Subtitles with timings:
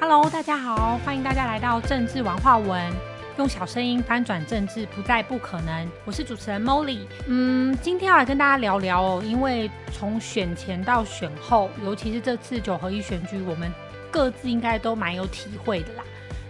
[0.00, 2.90] Hello，大家好，欢迎大家来到政治文化文，
[3.36, 5.86] 用小声音翻转政治，不再不可能。
[6.06, 13.70] 我是主持人 Molly，嗯，今天要来跟大家聊聊哦，因为从选前到选后，尤其是这次九合一选举，我们
[14.10, 16.04] 各自应该都蛮有体会的啦。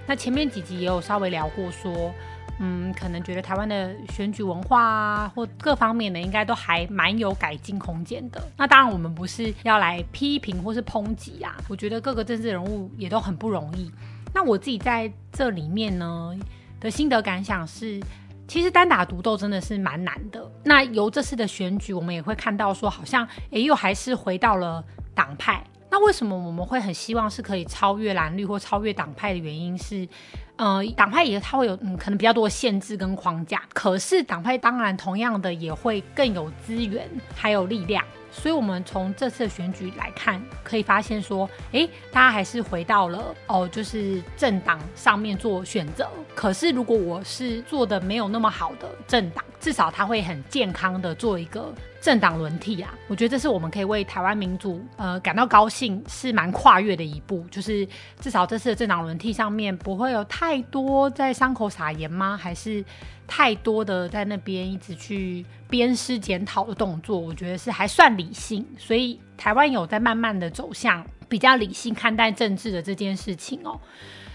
[0.07, 2.15] 那前面几集也有稍微聊过说。
[2.61, 8.41] 嗯，可能觉得台湾的选举文化啊，或各方面的，应该都还蛮有改进空间的。
[8.57, 11.57] 那当然，我们不是要来批评或是抨击啊。
[11.69, 13.91] 我觉得各个政治人物也都很不容易。
[14.33, 16.33] 那我自己在这里面呢
[16.79, 18.01] 的心得感想是，
[18.47, 20.49] 其实单打独斗真的是蛮难的。
[20.63, 25.65] 那由这次的选举，我们也会看到说，好像哎，又还是回到了党派。
[25.91, 30.09] 那为什么我们会很希望是可以超越蓝绿或超越党派的原因是？
[30.57, 46.09] 呃，党派也它会有嗯，可能比较多的限制跟框架，可是党派当然同样的也会更有资源还有力量，所以我们从这次的选举来看，可以发现说，哎，大家还是回到了哦，就是政党上面做选择。
[46.37, 51.75] 可是如果我是做的没有那么好的政党，至少他会很健康的做一个。
[52.01, 57.43] 政党轮替啊，我觉得这是我们可以为台湾民主呃感到高兴，是蛮跨越的一步。
[57.51, 57.89] 就是
[58.21, 62.37] 至少这次的政党轮替上面不会有太太多在伤口撒盐吗？
[62.37, 62.85] 还是
[63.27, 67.19] 太多的在那边一直去鞭尸检讨的动作？
[67.19, 73.81] 我觉得是还算理性，所以台湾有在慢慢的走向比较理性看待政治的这件事情哦。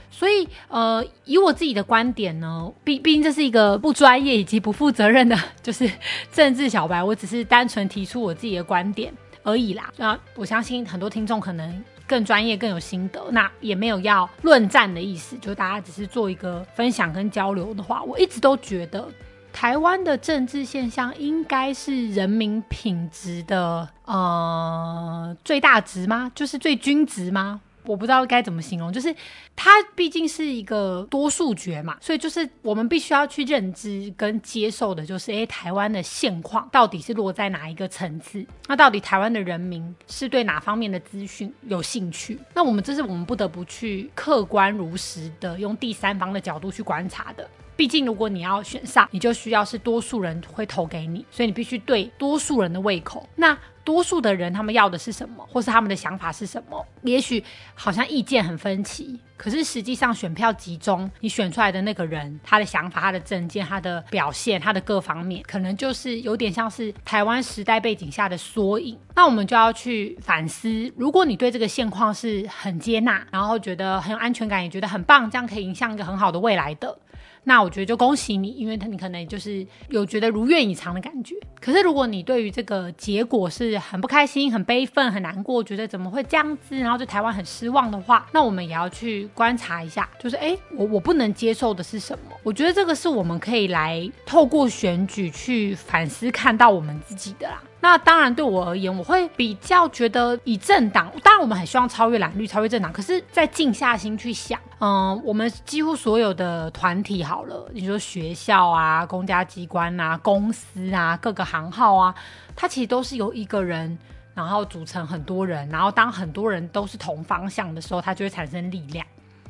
[0.10, 5.88] 所以，呃，以我自己的观点呢，毕毕竟这是一个不专业以及不负责任的，就是
[6.34, 9.94] 政治小白，我只是单纯提出我自己的观点而已啦。
[9.98, 19.08] 那我相信很多听众可能更专业、更有心得，那也没有要论战的意思，就大家只是做一个分享跟交流的话，我一直都觉得
[19.54, 26.32] 台湾的政治现象应该是人民品质的呃最大值吗？
[26.34, 27.62] 就是最均值吗？
[27.86, 29.14] 我不知道该怎么形容，就是
[29.56, 38.46] 它毕竟是一个多数决嘛，所以就是我们必须要去认知跟接受的，就是诶，台湾的现况到底是落在哪一个层次？
[38.68, 42.40] 那到底台湾的人民是对哪方面的资讯有兴趣？
[42.54, 47.48] 那我们这是我们不得不去客观如实的用第三方的角度去观察的。
[47.76, 53.26] 毕竟，如果你要选上，你就需要是多数人会投给你，所以你必须对多数人的胃口。
[53.38, 53.58] 那
[53.90, 56.86] 多数的人他们要的是什么，或是他们的想法是什么？
[57.02, 68.96] 也许好像意见很分歧，可是实际上选票集中，你选出来的那个人，他的想法、他的政见、他的表现、他的各方面，可能就是有点像是台湾时代背景下的缩影。
[69.16, 76.96] 那我们就要去反思，如果你对这个现况是很接纳，然后觉得很有安全感，也觉得很棒，这样可以影响一个很好的未来的。
[77.44, 81.36] 那我觉得就恭喜你，因为他你可能就是有觉得如愿以偿的感觉。
[81.60, 92.36] 可是如果你对于这个结果是很不开心、很悲愤、很难过，觉得怎么会这样子，然后对台湾很失望的话，那我们也要去观察一下，就是哎，我我不能接受的是什么？
[92.44, 97.62] 我觉得这个是我们可以来透过选举去反思、看到我们自己的啦。
[97.82, 102.92] 那当然，对我而言，我会比较觉得以政党，当然我们很希望超越蓝绿，超越政党。
[102.92, 112.14] 可是，在静下心去想，嗯，我们几乎所有的团体，好了，你说学校啊、公家机关啊、公司啊、各个行号啊，
[112.54, 113.98] 它其实都是由一个人，
[114.34, 119.06] 然后组成很多人，然后当很多人都是同方向的时候，它就会产生力量。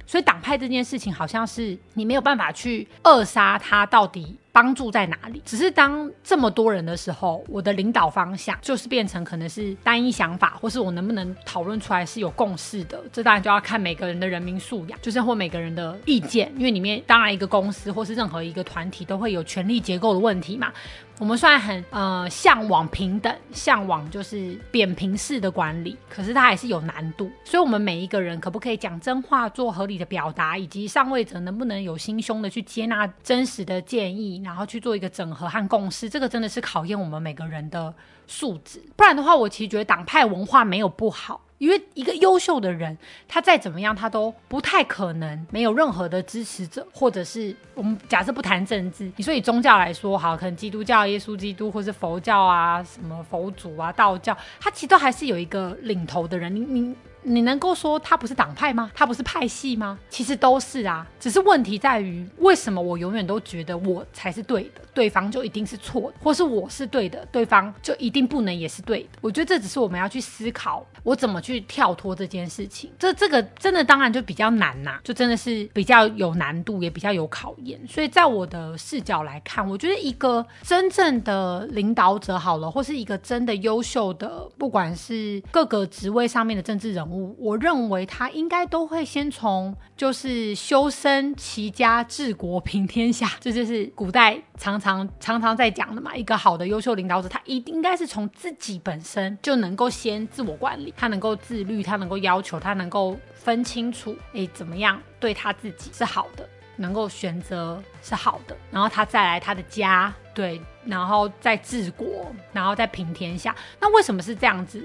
[0.05, 4.37] 所以，党派这件事情，好像是你没有办法去扼杀它到底。
[4.51, 5.41] 帮助在哪里？
[5.45, 13.01] 只是当这么多人的时候，我的领导方向就是变成可能是单一想法，或是我能不能讨论出来是有共识的？
[13.11, 16.51] 这当然就要看每个人的人民素养，就是或每个人的意见。
[16.57, 20.71] 因为里面当然一个公司或是任何一个团体都会有权力结构的问题嘛。
[21.19, 27.29] 我们虽然很呃向往平等，向往就是扁平式的管理，可是它还是有难度。
[27.43, 34.38] 所以，我们每一个人可不可以讲真话，做合理的表达，以及上位者能不能有心胸的去接纳真实的建议？
[34.43, 37.93] 然后去做一个整合和共识，这个真的是考验我们每个人的
[38.27, 38.81] 素质。
[38.95, 42.97] 不然的话，我其实觉得党派文化没有不好，因为一个优秀的人，
[43.27, 56.55] 他再怎么样，他都不太可能没有任何的支持者，或者是我们假设不谈政治，你说以宗教来说，好，可能基督教、耶稣基督，或是佛教啊，什么佛祖啊、道教，他其实都还是有一个领头的人。
[56.55, 56.95] 你你。
[57.23, 58.91] 你能够说他不是党派吗？
[58.93, 59.97] 他不是派系吗？
[60.09, 69.09] 其实都是啊，只是问题在于，为什么我永远都觉得我才是对的，对方就一定是错的，或是我是对的，对方就一定不能也是对的？
[69.21, 72.91] 我觉得这只是我们要去思考，我怎么去跳脱这件事情。
[72.97, 77.79] 这这个真的当然就比较难呐，就真的是比较有难度，也比较有考验。
[77.87, 96.15] 所以在我的视角来看，我觉得一个真正的领导者好了，或是一个真的优秀的，不管是各个职位上面的政治人物，我认为他应该都会先从就是修身齐家治国平天下， 这就是古代常常常常在讲的嘛。
[96.15, 106.47] 一个好的优秀领导者，他一定应该是从自己本身就能够先自我管理，他能够自律，他能够要求，他能够分清楚，哎，怎么样对他自己是好的。
[106.81, 112.07] 能够选择是好的，然后他再来他的家，对，然后再治国，
[112.53, 113.53] 然后再平天下。
[113.81, 114.81] 那为什么是这样子？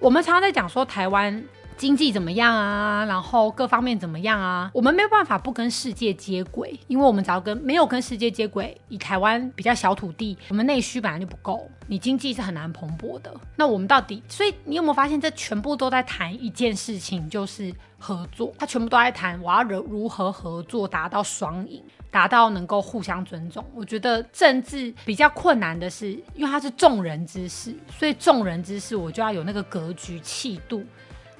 [0.00, 1.44] 我们常常在讲说台湾。
[1.76, 3.04] 经济怎么样啊？
[3.04, 4.68] 然后各方面怎么样啊？
[4.74, 13.32] 我们没有办法不跟世界接轨，因为我们只要跟没有跟世界接轨，以台湾比较小土地，我们内需本来就不够，你经济是很难蓬勃的。
[13.54, 18.52] 那我们到底，所以你有没有发现，这全部都在谈一件事情，就是合作。
[18.58, 21.80] 他全部都在谈我要如何合作，达到双赢，
[22.10, 23.64] 达到能够互相尊重。
[23.74, 30.84] 我觉得政治比较困难的是，因为它是众人之事，所以众人之事我就要有那个格局气度。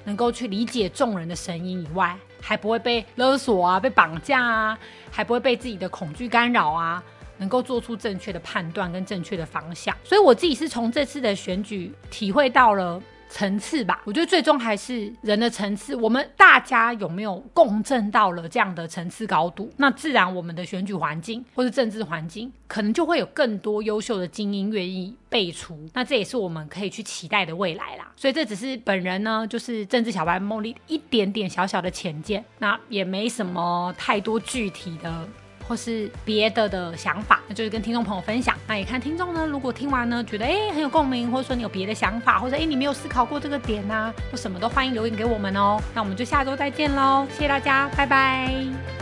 [0.05, 4.79] 能够去理解众人的声音以外，还不会被勒索啊，被绑架啊，
[5.11, 7.03] 还不会被自己的恐惧干扰啊，
[7.37, 9.95] 能够做出正确的判断跟正确的方向。
[10.03, 12.99] 所以我自己是从这次的选举体会到了。
[13.29, 15.95] 层次吧，我觉得最终还是人的层次。
[15.95, 19.71] 我们大家有没有共振到了这样的层次高度？
[19.77, 25.87] 那自然我们的选举环境或是政治环境，可能就会有更多优秀的精英愿意辈出。
[25.93, 28.11] 那这也是我们可以去期待的未来啦。
[28.15, 35.27] 所以这只是本人呢，就是政治小白梦丽一点点小小的浅见，那也没什么太多具体的。
[35.69, 38.57] 或是别的的想法，那就是跟听众朋友分享。
[38.67, 45.79] 那也看听众呢，如果听完呢，觉得哎很有共鸣，或者说你有别的想法，或者哎你没有思考过这个点呐，或什么都欢迎留言给我们哦。
[45.93, 48.98] 那我们就下周再见喽，谢谢大家，拜拜。